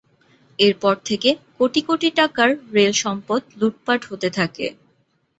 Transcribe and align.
এরপর 0.59 0.95
থেকে 1.05 1.29
কোটি 1.57 1.81
কোটি 1.87 2.09
টাকার 2.19 2.49
রেল 2.75 2.93
সম্পদ 3.03 3.41
লুটপাট 3.59 4.01
হতে 4.09 4.29
থাকে। 4.37 4.65